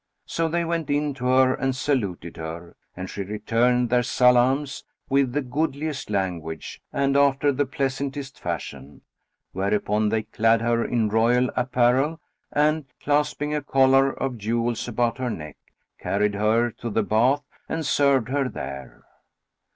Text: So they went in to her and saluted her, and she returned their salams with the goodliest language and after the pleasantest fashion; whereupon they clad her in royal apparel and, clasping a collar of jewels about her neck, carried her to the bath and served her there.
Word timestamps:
So 0.25 0.47
they 0.47 0.65
went 0.65 0.89
in 0.89 1.13
to 1.13 1.25
her 1.27 1.53
and 1.53 1.75
saluted 1.75 2.35
her, 2.35 2.75
and 2.97 3.07
she 3.07 3.21
returned 3.21 3.91
their 3.91 4.01
salams 4.01 4.83
with 5.11 5.31
the 5.31 5.43
goodliest 5.43 6.09
language 6.09 6.81
and 6.91 7.15
after 7.15 7.51
the 7.51 7.67
pleasantest 7.67 8.39
fashion; 8.39 9.01
whereupon 9.51 10.09
they 10.09 10.23
clad 10.23 10.59
her 10.61 10.83
in 10.83 11.09
royal 11.09 11.51
apparel 11.55 12.19
and, 12.51 12.85
clasping 12.99 13.53
a 13.53 13.61
collar 13.61 14.11
of 14.11 14.39
jewels 14.39 14.87
about 14.87 15.19
her 15.19 15.29
neck, 15.29 15.57
carried 15.99 16.33
her 16.33 16.71
to 16.71 16.89
the 16.89 17.03
bath 17.03 17.43
and 17.69 17.85
served 17.85 18.29
her 18.29 18.49
there. 18.49 19.03